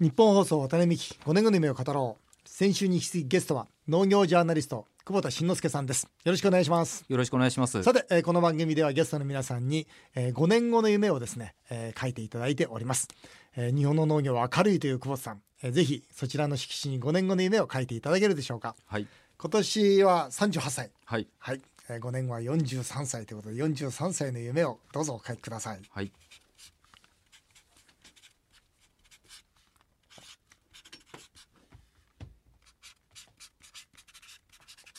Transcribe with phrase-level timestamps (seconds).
[0.00, 2.48] 日本放送渡辺美希5年後の夢を語ろう。
[2.48, 6.04] 先週に引き続きゲストは農業ジャーナリスト久保田慎之介さんです。
[6.24, 7.04] よろしくお願いします。
[7.06, 7.82] よろしくお願いします。
[7.82, 13.08] さて、えーこの番組ではゲストの皆さんに、えー5年後の夢をですね、えー書いていただいております、
[13.56, 18.74] えー日本の農業は明るいという久保田さん、えーぜひそちらの色紙に5年後の夢を書いていただけるでしょうか。
[18.86, 19.06] はい。
[19.36, 20.90] 今年は38歳。
[21.04, 21.26] はい。
[21.38, 21.60] はい、
[21.90, 25.80] えー5年後は43歳ということで43歳の夢をどうぞお書きください。
[25.90, 26.10] はい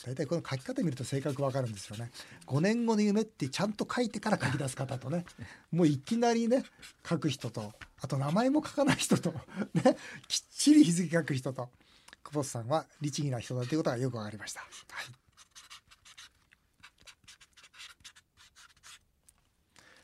[0.05, 2.11] 大体この書き方見ると性格わかるんですよね。
[2.47, 5.25] 5年後の夢ってちゃんと書いてから書き出す方とね。
[5.71, 6.63] もういきなりね
[7.07, 9.31] 書く人とあと名前も書かない人と
[9.73, 9.97] ね。
[10.27, 11.69] きっちり日付書く人と。
[12.23, 14.67] 久保田さんは律儀な人だということがよくわかりました、は
[15.01, 15.05] い。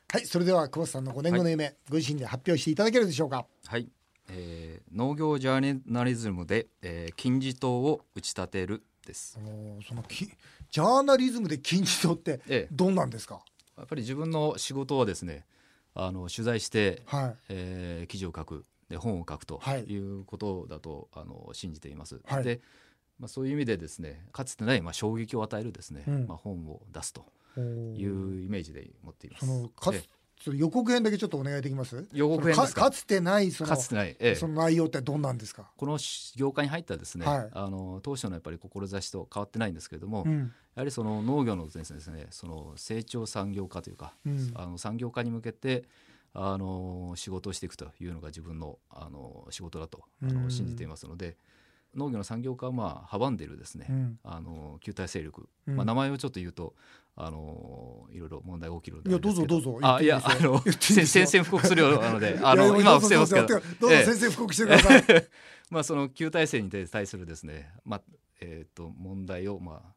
[0.09, 3.45] はい、それでは久保田さんの5年後の夢、ご自身で発表していただけるでしょうか？
[3.65, 3.87] はい、
[4.29, 9.39] えー農業ジャーナリズムで、えー金字塔を打ち立てるです。
[9.87, 12.67] そのきジャーナリズムで金字塔ってええ。
[12.71, 13.41] どんなんですか、
[13.77, 15.45] やっぱり自分の仕事はですね
[15.95, 17.35] あの取材して、はい。
[17.49, 19.83] えー記事を書くで本を書くとはい。
[19.83, 22.43] いうことだと、あの信じています、はい。
[22.43, 22.61] で、
[23.19, 26.27] まあ、そういう意味でですねかつてない、まあ、衝撃を与えるですね、うん。
[26.27, 27.25] まあ、本を出すと
[27.57, 29.45] いうイメージで持っています。
[29.45, 30.03] そのかつえ
[30.39, 32.07] それ予告編だけちょっとお願いできます？
[32.13, 34.35] 予告編ですかつてないそのえかつてない、ええ。
[34.35, 35.97] その内容ってどんなんですか、この
[36.35, 37.49] 業界に入ったですね、はい。
[37.51, 40.53] あの当初のやっぱり志と変わってないんですけれども、やうん。
[40.75, 44.51] はりその農業のですねその成長産業化というか、うん。
[44.55, 45.85] あの産業化に向けて
[46.33, 50.03] あの仕事をしていくというのが自分のあの仕事だと
[50.49, 51.35] 信じていますので、
[51.97, 54.19] 農業の産業化をまあ阻んでいるですね、うん。
[54.23, 55.75] あの球体勢力、うん。
[55.75, 56.75] まあ、名前をちょっと言うと
[57.15, 59.79] あのいろいろ問題が起きるんでいやどうぞどうぞ。
[59.81, 63.47] あいやあの宣戦布告するようなのであの今は伏せますけど。
[63.47, 64.05] どうぞどうぞええ。
[64.05, 65.03] 先生布告してください、
[65.71, 68.01] まあその旧体制に対するですね、まあ
[68.39, 69.96] えー、と問題をまあ、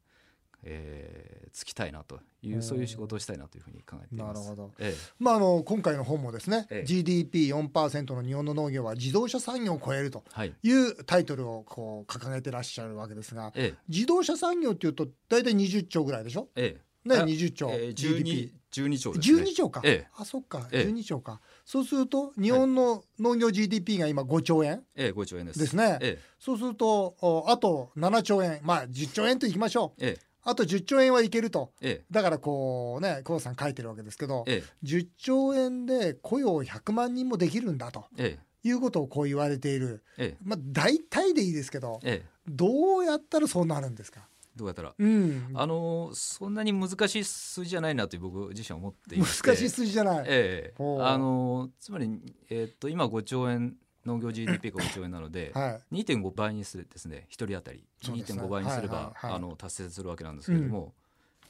[0.63, 4.41] えー、つきたいなというそういう仕事をしたいなというふうに考えています。
[4.41, 4.73] なるほど。
[4.79, 6.91] えまああの今回の本もですね、ええ。
[6.93, 10.25] GDP4% の日本の農業は自動車産業を超えると
[10.63, 10.89] いい。
[10.91, 16.49] うタイトルをこう掲げてらっしゃるわけですがえ自動車産業っていうと大体20兆ぐらいでしょ？
[16.57, 16.91] ええ。
[17.09, 19.43] ねあ20兆、えー、GDP 12 12兆ですね。
[19.43, 20.09] 12兆か、ええ。
[20.17, 20.91] あそっか、ええ。
[20.93, 21.41] 12兆か。
[21.65, 25.59] そうすると日本の農業 GDP が今5兆円ええ、5兆円です。
[25.59, 28.61] ですね、えそうするとおあと7兆円。
[28.63, 30.05] まあ10兆円といきましょう。
[30.05, 31.73] ええあと10兆円はいけると。
[31.81, 32.05] ええ。
[32.11, 38.69] だからこうね久保さん書いてるわけですけど、え10兆円で雇用100万人もできるんだとええ。
[38.69, 40.03] いうことをこう言われている。
[40.19, 40.45] ええ。
[40.45, 42.29] まあ大体でいいですけどええ。
[42.49, 44.27] どうやったらそうなるんですか？
[44.57, 44.95] どうやったら。
[44.99, 45.51] うん。
[45.55, 49.25] あのーそんなに難しい数字じゃないなと僕自身は思っていて。
[49.25, 50.83] 難しい数字じゃない、ええ。
[51.01, 52.11] あのーつまり、
[52.51, 53.77] えーっと今5兆円
[54.11, 56.03] 農業 GDP が5兆円なので、 はい。
[56.03, 57.27] 2.5倍にするですね。
[57.31, 57.79] 1人当たり。
[57.79, 57.85] ね。
[58.05, 59.37] 2.5倍にすれば、はいはいはい。
[59.37, 60.95] あの達成するわけなんですけれども、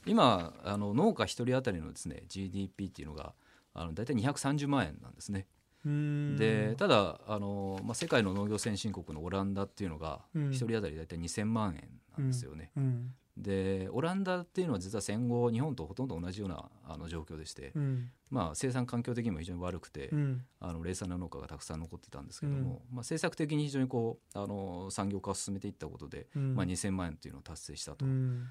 [0.07, 3.35] 今あの農家1人当たりのですね GDP っていうのが
[3.75, 5.47] あの大体230万円なんですね。
[5.85, 6.37] うん。
[6.37, 10.51] でただあの、まあ、世界の農業先進国のオランダっていうのがうん。
[10.51, 12.71] 1人当たり大体2000万円なんですよね。
[12.77, 18.11] うんでオランダっていうのは実は戦後日本とほとんど同じようなあの状況でして、うん。
[18.31, 20.45] まあ、生産環境的にも非常に悪くて、うん。
[20.61, 26.55] あの零散な農家がたくさん残ってたんですけども、まあ、政策的に非常にこうあの産業化を進めていったことで、うん。
[26.55, 28.47] まあ、2000万円というのを達成したと、うん。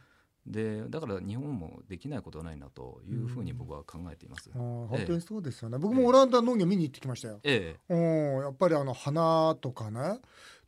[0.46, 4.50] でだから日本もできないことはないなというふうに僕は考えています。
[4.54, 7.76] あー本当にそうですよね、僕もオランダ農業見に行ってきましたよ、え。
[7.90, 10.20] うん、やっぱりあの花とかね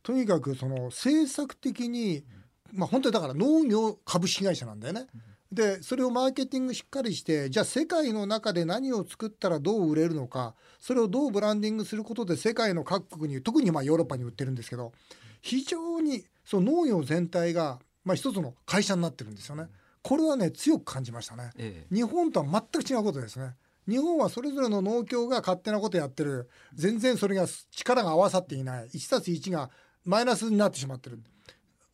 [0.02, 2.24] とにかくその政策的に、
[2.72, 5.06] まあ本当にだから農業株式会社なんだよね。
[5.52, 14.92] でそれをマーケティングしっかりしてじゃあ世界の中で何を作ったらどう売れるのかそれをどうブランディングすることで世界の各国に特にまあヨーロッパに売ってるんですけど
[15.42, 19.66] 非常にその農業全体がまあ一つの会社になってるんですよね。
[20.02, 21.50] これはね強く感じましたね。
[21.58, 23.54] ええ日本とは全く違うことですね。
[23.88, 29.70] 日本はそれぞれの農協が勝手なことやってる全然それが力が合わさっていない1たす1が
[30.04, 31.20] マイナスになってしまってる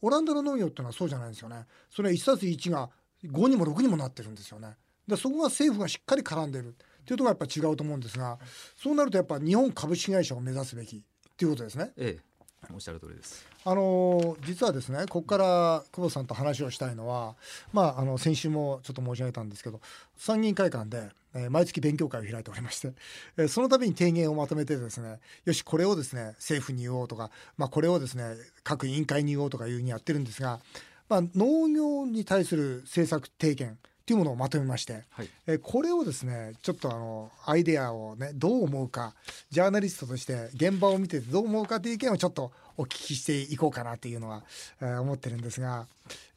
[0.00, 1.66] オランダの農業っていうのはそうじゃないんですよね。
[1.90, 2.90] それは1たす1が
[3.24, 4.76] 5にも6にもなってるんですよね。
[5.06, 6.68] でそこが政府がしっかり絡んでる。
[6.68, 8.38] っていうところがやっぱ違うと思うんですが
[8.76, 11.00] そうなるとやっぱ日本株式会社を目指すべきっ
[11.38, 11.92] ていうことですね。
[11.96, 12.27] ええ。
[12.72, 13.46] おっしゃる通りです。
[13.64, 17.34] あの実はですねここから久保さんと話をしたいのは、
[17.72, 19.80] まあ、あの先週もちょっと申し上げたんですけど
[20.16, 22.92] 参議院会館で、えー毎月勉強会を開いておりまして、
[23.36, 28.34] えーその度に提言をまとめてですねよしこれをですね政府に言おうとか、まあ、これをですね
[28.64, 30.60] 各委員会に言おうとかいうふうにやってるんですが、
[31.08, 39.14] まあ、農業に対する政策提言っていうものをまとめまして、はいえーこれをですねちょっとあのアイデアをねどう思うか
[39.50, 44.44] ジャーナリストとして現場を見ててどう思うかという意見をちょっとお聞きしていこうかなというのは、
[44.80, 45.86] えー思ってるんですが、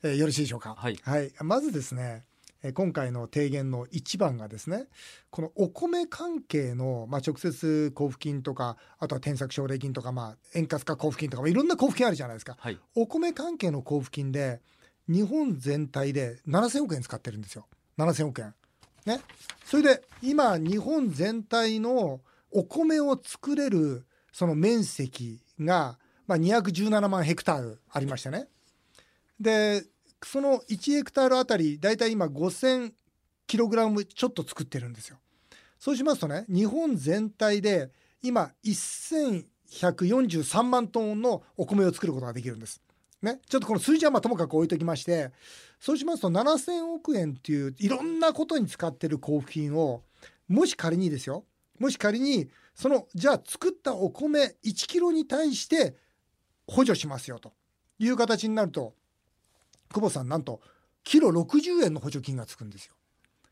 [0.04, 0.76] えーよろしいでしょうか？
[0.76, 0.98] はい
[1.42, 2.26] まずですね
[2.62, 4.88] えー今回の提言の一番がですね
[5.30, 12.58] このお米関係の、まあ、直接交付金とかあとは転作奨励金とか、まあ、円滑化交付金とか、まあ、いろんな交付金あるじゃないですか。
[12.60, 14.60] はいお米関係の交付金で
[15.12, 17.68] 日本全体で7000億円使ってるんですよ
[17.98, 18.54] 7000億円。
[19.06, 19.20] ね、
[19.66, 22.22] それで今日本全体の
[22.52, 25.98] お米を作れるその面積が、
[26.28, 28.48] まあ、217万ヘクタールありましてね
[29.40, 29.84] で
[30.24, 32.94] その1ヘクタールあたり大体今5000
[33.48, 35.18] キログラムちょっと作ってるんですよ。
[35.80, 37.90] そうしますとね日本全体で
[38.22, 42.84] 今1143万トンのお米を作ることができるんです。
[43.22, 45.32] ね、ちょっとこの数字はまあともかく置いときまして
[45.80, 50.02] そうしますと7000億円っていういろんなことに使ってる交付金を
[50.48, 51.46] もし仮にですよ。
[51.80, 55.96] もし仮にそのじゃあ作ったお米1キロに対して
[56.68, 57.54] 補助しますよと
[58.00, 58.94] いう形になると
[59.94, 60.62] 久保さんなんと
[61.04, 62.94] キロ60円の補助金がつくんですよ。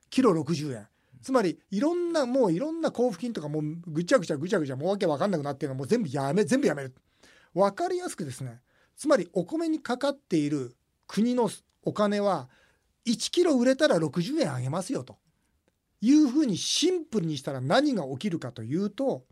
[0.09, 0.87] キロ60円。
[1.21, 6.95] つまりいろんなもういろんな交付金とかもうぐちゃぐちゃぐちゃぐちゃもうわけわかんなくなってるのもう全部やめ全部やめる。
[7.53, 8.61] わかりやすくですね
[8.99, 10.75] つまりお米にかかっている
[11.07, 11.49] 国の
[11.83, 12.49] お金は
[13.07, 15.15] 1キロ売れたら60円あげますよと
[16.01, 19.23] いうふうにシンプルにしたら何が起きるかというと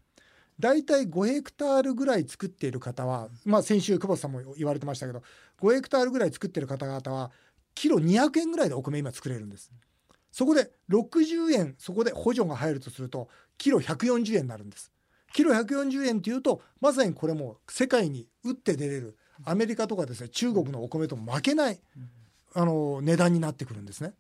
[0.57, 5.21] 大体5ヘクタールぐらい作っている方は、まあ、先週久保田さんも言われてましたけど
[5.61, 7.31] 5ヘクタールぐらい作っている方々は
[7.75, 9.69] キロ200円ぐらいでお米今作れるんです。
[10.31, 13.27] そこで60円そこで補助が入るとすると
[13.57, 14.91] キロ140円になるんです。
[15.33, 21.79] キロ140円っていうとまさにこれも世界に打って出れるアメリカとかですね中国のお米と負けない
[22.53, 24.13] あの値段になってくるんですね。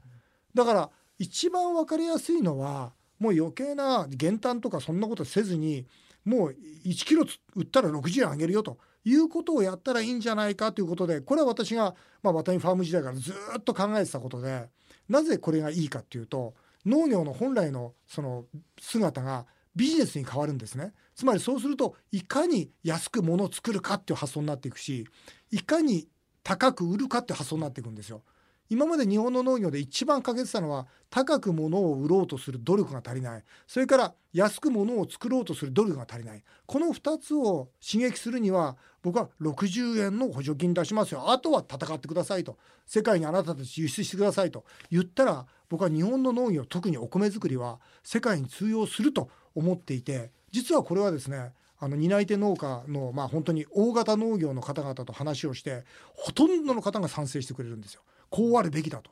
[0.53, 5.85] だから一番わかりやすいのはもう余計な減反とかそんなことせずに
[6.25, 6.55] もう
[6.85, 7.25] 1キロ
[7.55, 14.67] 売ったら60円あげるよということをやったらいいんじゃないかということでこれは私が、まあ、ワタミファーム時代からずっと考えてたことで
[15.07, 16.53] なぜこれがいいかっていうと
[16.85, 18.45] 農業の本来のその
[18.79, 19.45] 姿が
[19.77, 20.93] ビジネスに変わるんですね。
[21.15, 25.07] つまりそうするといかに安く物を作るかっていう発想になっていくし
[25.51, 26.07] いかに
[26.43, 28.23] 高く売るかっていう発想になっていくんですよ。
[28.69, 33.43] 今まで日本の農業で一番欠けてたのは高く物を売ろうとする努力が足りない。
[33.65, 36.43] それから安く物を作ろうとする努力が足りない。
[36.65, 41.31] この2つを刺激するには僕は60円の補助金出しますよ。
[41.31, 42.57] あとは戦ってくださいと。
[42.85, 55.83] 世界にあなたたち輸出してくださいと言ったら僕は日本の農業特にお米作りは世界に通用すると思っていて実はこれはですねあの担い手農家のまあ本当に大型農業の方々と話をして
[56.15, 58.01] ほとんどの方が賛成してくれるんですよ。
[58.29, 59.11] こうあるべきだと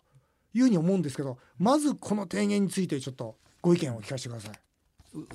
[0.54, 4.52] いうふうに思うんですけどまずこの提言についてちょっとご意見を聞かせてください。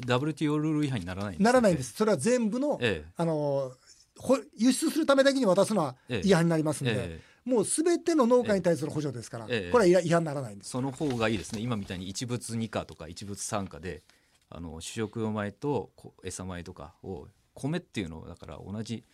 [0.06, 1.92] WTO ルール違反にならないんですならないんです。
[1.92, 3.72] それは全部の、えあの
[4.18, 9.70] ほ輸出するためだけに渡すのはええ違反になりますので、ええもうすべての農家に対する補助ですから、ええ。
[9.70, 10.70] これは違反にならないんです。
[10.70, 11.60] その方がいいですね。
[11.60, 14.02] 今みたいに一物二価とか一物三価で
[14.50, 19.04] あの主食用米とこ餌米とかを米っていうのをだから同じ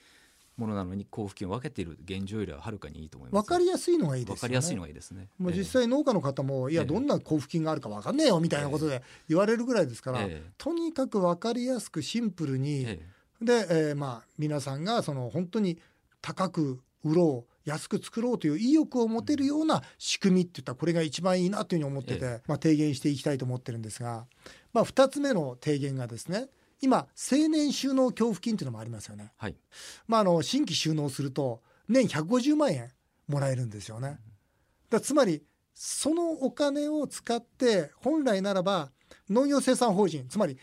[0.56, 3.36] ものなのに交付金を分けている現状よりははるかにいいと思います。
[3.36, 4.38] わかりやすいのがいいですよね。
[4.38, 5.28] 分かりやすいのがいいですね。
[5.38, 10.50] もう実え際農家の方も、いやええどんな交付金があるか分かんねえよみたいなことで言われるぐらいですから、ええ。
[10.56, 13.00] とにかく分かりやすくシンプルえに、え。
[13.42, 15.78] で、えーまあ皆さんがその本当に
[16.22, 24.26] 高く売ろう安く作ろうという意欲を持てるような仕組みっていったらこれが一番いいなというふうに思ってて、えまあ、提言していきたいと思ってるんですが、
[24.72, 26.48] まあ、2つ目の提言がですね
[26.80, 29.32] 今青年収納協付金というのもありますよね。
[29.36, 29.56] はい
[30.06, 32.90] まあ、あの新規収納すると年150万円
[33.28, 34.18] もらえるんですよね。
[34.90, 35.42] だつまり
[35.74, 38.90] そのお金を使って本来ならば
[39.28, 40.58] 農業生産法人つまり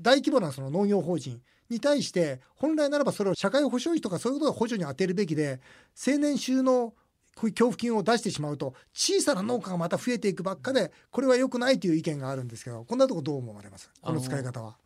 [0.00, 1.40] 大規模なその農業法人
[1.74, 5.60] に対して本来ならばそれを社会保障費とかそういうことを補助に充てるべきで
[6.06, 6.94] 青年収納
[7.36, 13.90] こういう協付金を出してしまうと小さな農家がまた増えていくばっかでこれは良くないという意見があるんですけどこんなとこどう思われます？
[14.00, 14.76] この使い方は。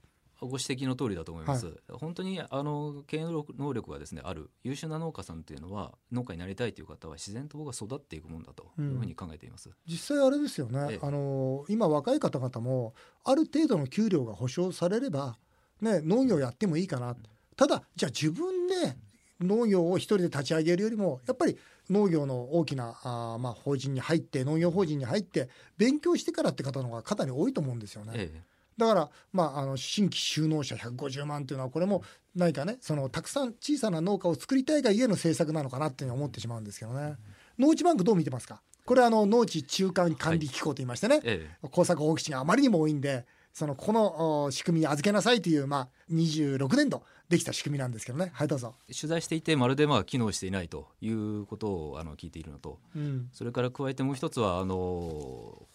[0.40, 10.98] ご指摘の通りだと思います、本当にあの経営能力がですねある優秀な農家さんというのは農家になりたいという方は自然と僕は育っていくもんだというふうに考えています、実際あれですよね、ええ。
[11.02, 15.36] あの今若い方々もある程度の給料が保証されれば、
[15.80, 17.16] ね、農業やってもいいかな、
[17.56, 18.96] ただじゃあ自分で
[19.40, 21.56] 農業を一人で立ち上げるよりもやっぱり
[21.90, 28.12] 農業の大きなあーまあ法人に入って農業法人に入って勉強してからって方の方がかなり多いと思うんですよね。
[28.16, 28.42] え
[28.76, 32.04] だから、まあ、あの新規就農者150万っていうのはこれも
[32.36, 37.16] 何かねそのたくさん小さな農家を作りたいがゆえの政策なのかなっていうふうに思ってしまうんですけどね。
[37.58, 38.62] 農地バンクどう見てますか？
[38.84, 43.26] これはあの農地中間管理機構と言いましてね、え耕作放棄地があまりにも多いんで
[43.58, 48.30] そのこのお仕組みに預けなさいという、まあ、26年度できた仕組みなんですけどね。
[48.32, 48.76] はいどうぞ。
[48.88, 52.78] え取材していてまるでまあ機能していないということをあの聞いているのと。
[52.94, 53.28] うん。
[53.32, 55.66] それから加えてもう一つはあの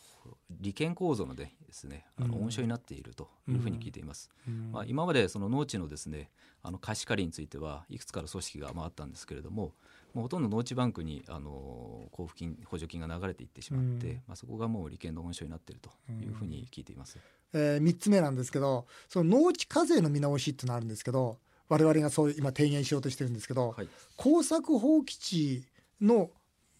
[0.62, 2.44] 利権構造のでですねあのうん。
[2.44, 4.30] 温床になっているというふうに聞いています。
[4.48, 4.72] うん。
[4.72, 9.74] まあ、今までその農地のですねあの貸し借りについてはいくつかの組織がまああったんですけれども
[10.14, 14.16] もうほとんど農地バンクにあの交付金補助金が流れていってしまって、うん。
[14.28, 17.20] まあ、そこがもう利権の温床になっているというふうに聞いています。
[17.54, 21.38] えー、3つ目なんですけどその農地課税の見直しっていうのがあるんですけど
[21.70, 23.88] 我々がそういう今提言しようとしてるんですけど、はい。
[24.18, 25.64] 耕作放棄地
[26.02, 26.30] の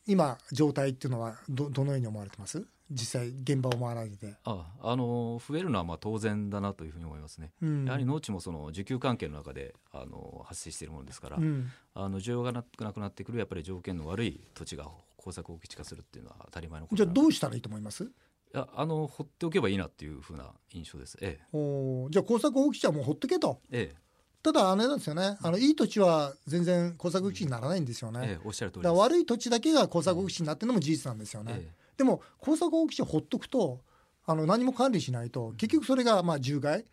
[0.06, 2.66] 今状態っていうのはどどのように思われてます？
[2.92, 4.36] 実際現場を回られて。
[4.44, 7.54] ああの増えるのはまあ当然だなというふうに思いますね。
[7.62, 7.86] うん。
[7.86, 11.72] やはり農地もその需給関係の中であの発生しているものですから、うん。
[11.96, 14.88] あの需要がななくなってくるやっぱり条件の悪い土地が
[15.18, 18.04] 耕作放棄地化するっていうのは当たり前のことじゃあなどうしたらいいと思います？
[18.04, 18.08] い
[18.54, 21.18] やあの放っておけばいいなっていうふうな印象です。
[21.22, 23.60] えおーじゃあ耕作放棄地はもうほっとけと。
[23.72, 23.96] ええ。
[24.44, 25.38] ただあれなんですよね。
[25.42, 33.82] あのいい土地は全然耕作放棄地にならないんですよね、えええおっしゃる通り悪い土地だけが耕作放棄地になってるのも事実なんですよね、えでも耕作放棄地をほっとくと
[34.26, 36.86] あの何も管理しないと結局それがまあ獣害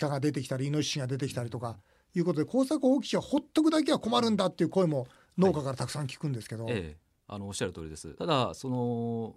[0.00, 1.78] 鹿が出てきたりイノシシが出てきたりとか
[2.14, 5.06] いうことで耕作放棄地はほっとくだけは困るんだっていう声も
[5.38, 6.96] 農家からたくさん聞くんですけど、えええ。
[7.28, 8.14] あのおっしゃる通りです。
[8.14, 9.36] ただその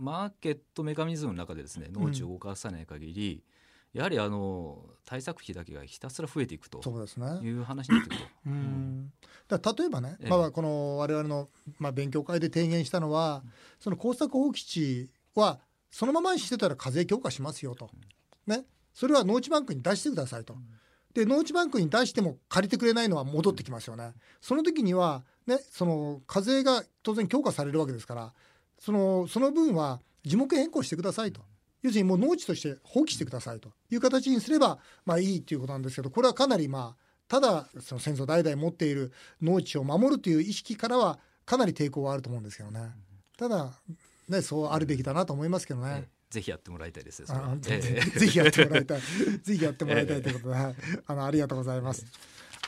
[0.00, 3.44] マーケットメカニズムの中でですね農地を動かさない限り、
[3.92, 7.26] やはりあの対策費だけがひたすら増えていくとそうですね。
[7.42, 8.26] いう話になってくると。
[8.46, 9.12] うん。
[9.46, 10.30] だ例えばね、ええ。
[10.30, 13.42] まあ、この我々の、まあ、勉強会で提言したのは
[13.78, 17.90] その耕作放棄地はそのままにしてたら課税強化しますよと、
[18.46, 18.64] ね、
[18.94, 20.56] それは農地バンクに出してくださいと。
[21.12, 24.12] で農地バンクに出しても借りてくれないのは戻ってきますよね。
[24.40, 28.32] その時には、ね、その課税が当然強化されるわけですから
[28.80, 31.42] そのその分は樹木変更してくださいと。
[31.82, 42.90] 要するにもう農地として放棄してくださいという形にすればまあいいということなんですけどこれはかなりまあただその先祖代々持っている農地を守るという意識からはかなり抵抗はあると思うんですけどね
[43.38, 43.72] ただ
[44.28, 46.20] ねそうあるべきだなと思いますけどねええ。
[46.30, 47.24] ぜひやってもらいたいです。
[47.26, 49.00] ぜひやってもらいたい。
[49.42, 50.74] ぜひやってもらいたいということで、はい、
[51.06, 52.06] あのありがとうございます。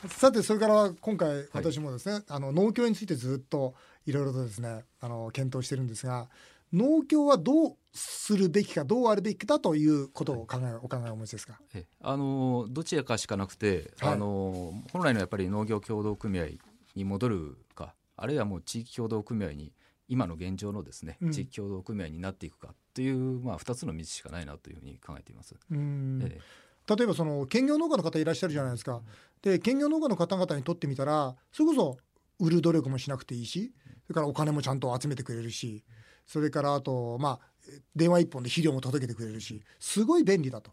[0.08, 6.28] さてそれから今回私もですね、あの農協についてずっといろいろとですねあの検討してるんですが
[6.72, 11.60] 農協はどうするべきかどうあるべきかということを考えお考えをお持ちですか？
[11.74, 16.46] ええあのどちらかしかなくて、はいあの本来のやっぱり農業協同組合
[16.94, 19.72] に戻るかあるいはもう地域協同組合に
[20.08, 25.54] 今の現状のですね、うん地域協同組合になっていくかというまあ2つの道しかないなというふうに考えています。
[25.70, 26.40] うんえ
[26.88, 29.02] 例えばその兼業農家の方いらっしゃるじゃないですか。
[29.42, 31.98] で兼業農家の方々にとってみたらそれこそ
[32.40, 33.72] 売る努力もしなくていいし
[34.06, 35.82] それからお金もちゃんと集めてくれるし
[36.26, 37.52] それからあとまあ
[37.94, 40.72] 電話一本で肥料も届けてくれるしすごい便利だと。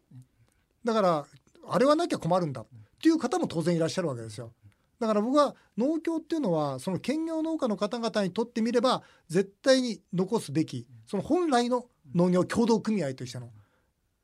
[0.84, 1.26] だから
[1.68, 2.66] あれはなきゃ困るんだっ
[3.02, 4.52] ていう方も当然いらっしゃるわけですよ。
[5.00, 13.50] だから僕は農協っていうのはその兼業農家の方々にとってみれば絶対に残すべきその本来の農業協同組合としての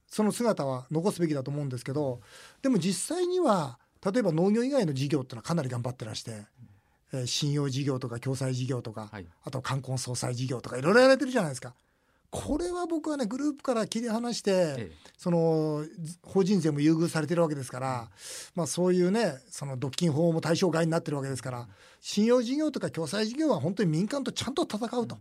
[0.08, 2.20] その姿は残すべきだと思うんですけど
[2.62, 6.46] でも実際には例えば農業以外の事業っていうのはかなり頑張ってらして、
[7.14, 9.26] えー信用事業とか共済事業とか、はい。
[9.44, 11.74] あと冠婚葬祭事業とかいろいろやられてるじゃないですか。
[12.32, 14.92] これは僕はねグループから切り離して、ええ。
[15.18, 18.10] そのず法人税も優遇されてるわけですから、
[18.56, 21.68] まあ、そういうねその独禁法も対象外になってるわけですから
[22.02, 25.18] 信用事業とか共済事業は本当に民間とちゃんと戦うと。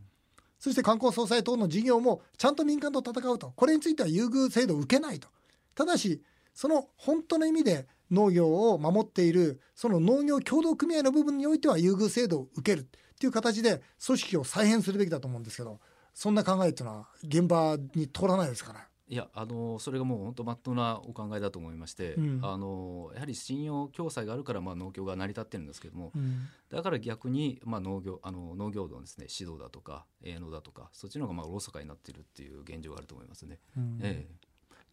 [0.59, 3.53] そして観光総裁等の事業もちゃんと民間と戦うと。
[3.55, 5.29] これについては優遇制度を受けないと。
[5.75, 6.23] ただし
[6.55, 12.85] その本当の意味で農業を守っているその農業協同組合の部分においては優遇制度を受けるっ
[13.19, 15.81] ていう形で組織を再編するべきだと思うんですけど
[16.13, 18.87] そんな考えっていうのは現場に通らないですから。
[19.07, 33.61] いやあのそれがもう本当まっとうなお考えだと思いまして、うんあのやはり信用共済があるからまあ農協が成り立ってるんですけども、うんだから逆に、まあ、農業あの農業のですね指導だとか営農だとかそっちの方がまあおろそかになっているっていう現状があると思いますね。
[33.77, 34.27] うんえ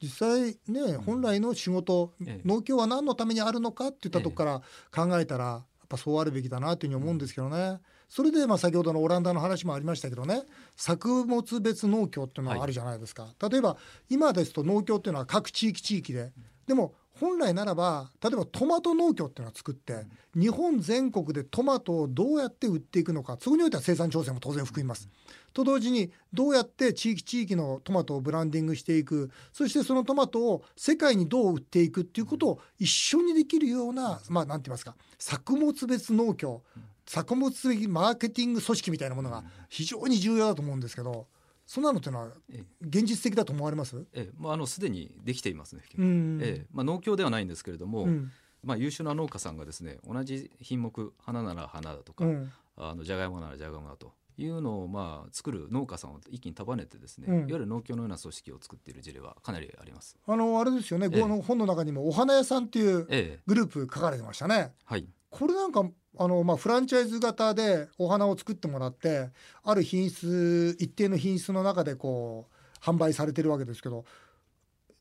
[0.02, 2.42] 実際ね本来の仕事、ええ。
[2.44, 7.80] 農協は何のためにあるのかっていったとこから考えたら、やっぱそうあるべきだなというふうに思うんですけどね。
[8.10, 10.44] それでまあ先ほどのオランダの話もありましたけどね。
[10.76, 13.78] 作物別農協っていうのはあるじゃないですか、例えば
[14.10, 16.32] 今ですと農協っていうのは各地域地域で
[16.68, 25.08] でも本来ならば例えばトマト農協っていうのを作って日本全国でトマトをどうやって売っていくのかそこにおいては生産調整も当然含みます。
[25.54, 36.62] と同時にどうやって地域地域のトマトをブランディングしていくそしてそのトマトを世界にどう売っていくっていうことを一緒にできるようなまあなんて言いますか作物別農協
[37.06, 41.28] 作物的マーケティング組織みたいなものが非常に重要だと思うんですけど
[41.72, 44.06] そんなのっていうのはえ現実的だと思われます？
[44.12, 44.30] ええ。
[44.38, 46.40] まあ、あのすでにできていますね、うん。
[46.42, 46.66] ええ。
[46.74, 48.30] まあ、農協ではないんですけれども、うん。
[48.62, 52.52] まあ、優秀な農家さんがですね同じ品目花なら花だとか、うん。
[52.76, 57.36] あのじゃがいもならじゃがいもだというのをまあ作る農家さんを一気に束ねてですね、うん。
[57.36, 60.18] いわゆる農協のような組織を作っている事例はかなりあります。
[60.28, 61.22] あのあれですよね、ええ。
[61.22, 63.40] この本の中にもお花屋さんっていうええ。
[63.48, 64.74] グループ書かれてましたね。
[64.84, 65.84] はいこれなんか
[66.20, 69.30] あの、まあ、フランチャイズ型でお花を作ってもらって
[69.64, 74.04] ある品質一定の品質の中でこう販売されてるわけですけど、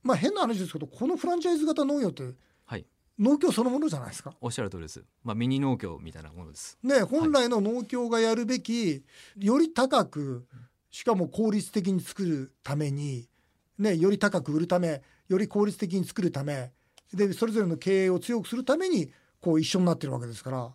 [0.03, 2.23] まあ、変な話ですけどこのフランチャイズ型農業って
[2.65, 2.87] はい
[3.19, 4.33] 農協そのものじゃないですか？
[4.41, 6.79] おっしゃる通りです、まあ、ミニ農協みたいなものです。
[6.83, 9.05] ね、本来の農協がやるべき
[9.37, 10.47] より高く
[10.91, 13.29] しかも効率的に作るために、
[13.79, 16.73] ね、より高く売るためより効率的に作るため
[17.13, 20.71] でそれぞれの経営を強くするためにこう一緒になってるわけですから、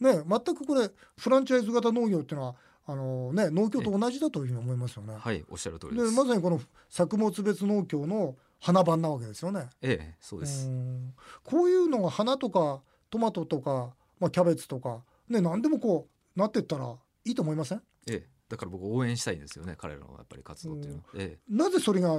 [0.00, 5.14] ね、全くこれフランチャイズ型農業っていうのはあの、ね、農協と同じだというふうに思いますよね。
[5.18, 6.02] はいおっしゃる通りで。
[6.02, 9.68] まさにこの作物別農協の花番なわけですよね。
[9.82, 10.68] ええそうです。
[10.68, 17.82] うんこういうのが花とかトマトとか、まあ、キャベツとか、ね、何でもこうなってったらいいと思いません？
[18.08, 21.04] ええだから僕応援したいんですよね彼らのやっぱり活動っていうのは。
[21.16, 22.16] ええなぜそれが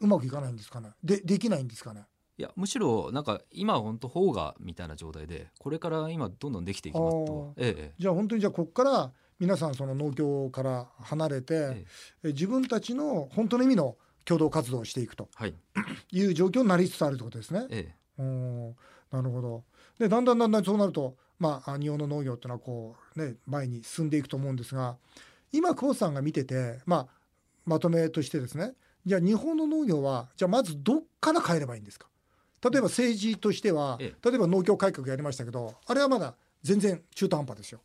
[0.00, 0.90] うまくいかないんですかね？
[1.02, 2.04] でできないんですかね？
[2.36, 11.86] いやむしろなんか今は本当邦画みたいな状態でこれから今どんどんできていきますと、ええじゃあ本当にじゃあここから皆さんその農協から離れて、え
[12.24, 12.28] え。
[12.28, 15.28] 自分たちの本当の意味の共同活動をしていくと。
[15.34, 15.54] はい。
[16.12, 17.66] いう状況になりつつあるということですね。
[17.70, 18.22] ええ。
[18.22, 18.76] うん
[19.10, 19.64] なるほど。
[19.98, 24.96] でだんだんだんだんそうなると、まあ、日本の農業っていうのはこう、ね、前に進んでいくと思うんですが
[25.52, 27.06] 今久保田さんが見てて、まあ、
[27.64, 28.74] まとめとしてですね
[29.04, 32.06] じゃあ日本の農業はじゃあまずどっから変えればいいんですか？
[32.70, 37.80] 例えば政治としてはえ例えば農業改革やりましたけどあれはまだ全然中途半端ですよ。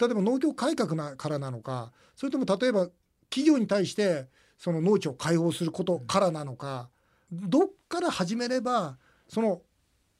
[0.00, 2.88] 例えば農業改革なからなのかそれとも例えば
[3.30, 6.88] 企業に対してその農地を開放することからなのか
[7.32, 8.96] どっから始めれば
[9.28, 9.62] その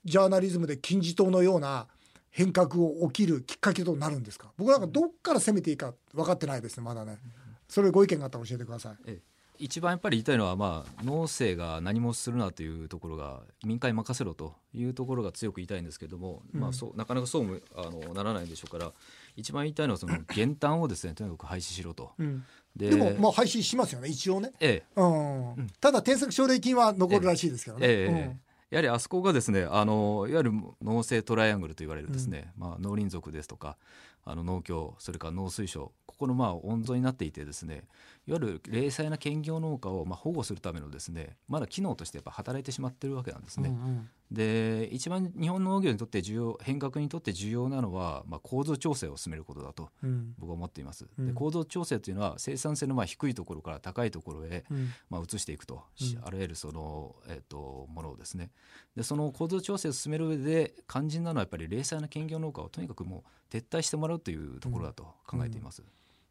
[0.05, 1.87] ジャーナリズムで金字塔のような
[2.31, 4.53] 変革を起きるきっかけとなるんですか？
[4.57, 7.19] 僕なんかどっから攻めていいか分かってないですねまだね。
[7.68, 8.97] それご意見があったら教えてください。
[9.07, 16.61] ええ一番やっぱり言いたいのは、まあ、農政が何もするなというところが民間に任せろというところが強く言いたいんですけれども、うん。
[16.61, 18.92] まあ、そうなかなかそうもあのならないでしょうから
[19.37, 22.12] 一番言いたいのはその減反をですねとにかく廃止しろと。
[22.18, 22.44] うん。
[22.77, 24.53] ででもまあ廃止しますよね一応ね。
[24.61, 25.01] ええ。
[25.01, 25.66] うん、うん。
[25.81, 28.49] ただ添削奨励金は残るらしいですけどね、ええ。
[28.71, 33.77] やはりあそこがですねあのいわゆる農政トライアングルと言われるですね、まあ、農林族ですとか
[34.25, 37.85] あの農協それから農水省ここのまあ温存になっていてですね
[38.29, 43.71] いわゆる零細な兼業農家をまあ保護するためのですねまだ機能としてやっぱ働いてしまってるわけなんですね。
[43.71, 44.09] うんうん。
[44.31, 50.35] で一番日本の農業にとって重要変革にとって重要なのは、まあ、構造調整を進めることだとうん。
[50.38, 51.07] 僕は思っています。
[51.19, 51.27] うん。
[51.29, 54.91] で構造調整というのは生産性のまあ低いところから高いところへうん。
[55.09, 56.27] まあ、移していくと、しうん。
[56.27, 58.51] あらゆるその、えー、とものをですね。
[58.95, 65.83] でその構造調整を進める上で肝心なのはやっぱり零細な兼業農家をとにかくもう撤退してもらうというところだと考えています。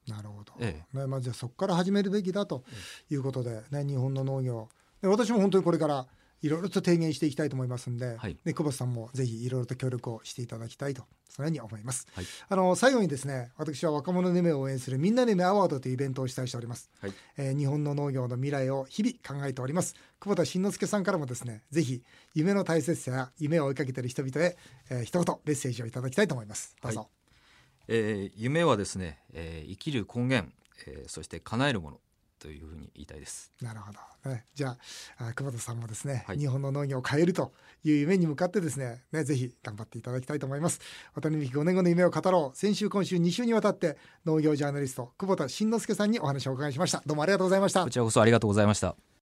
[0.08, 2.64] なるほど、えねまあ、じゃあそこから始めるべきだと
[3.10, 4.70] いうことで、ね、日本の農業。
[5.02, 6.08] で私も本当にこれから
[6.42, 8.38] いろいろと提言していきたいと思いますんで、はい。
[8.46, 12.08] ね、久保田さんもぜひいろいろと協力をしていただきたいとそのように思います。
[12.14, 12.26] はい。
[12.50, 17.14] あの最後にですね私は若者の夢を応援するみんなの夢アワードというイベントを主催しております、はい。
[17.38, 19.96] えー日本の農業の未来を日々考えております。
[20.20, 24.58] 久保田慎之介さんからもですねぜひ夢の大切さや夢を追いかけている人々へ、
[24.90, 26.76] えー一言メッセージをいただきたいと思います。
[26.82, 27.17] どうぞ、はい
[27.88, 30.52] えー夢はですね、えー生きる根源、
[30.88, 32.00] えーそして叶えるもの
[32.40, 33.52] というふうに言いたいです。
[33.62, 34.78] なるほど、ね、じゃ
[35.18, 36.38] ああ久保田さんもですね、はい。
[36.38, 37.52] 日本の農業を変えると
[37.84, 40.80] いう夢に向かってですねねぜひ頑張っていただきたいと思います。
[41.16, 42.58] 渡辺美希5年後の夢を語ろう。
[42.58, 47.02] 先週今週2週にわたって農業ジャーナリスト久保田慎之介さんにお話をお伺いしました。
[47.06, 47.84] どうもありがとうございました。
[47.84, 49.08] こちらこそありがとうございました。